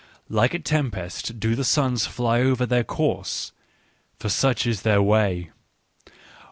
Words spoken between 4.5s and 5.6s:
is their way.